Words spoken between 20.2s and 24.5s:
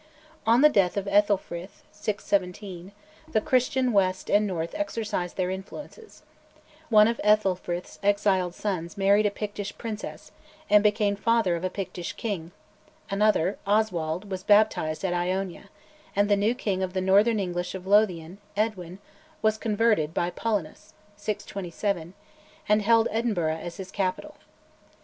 Paullinus (627), and held Edinburgh as his capital.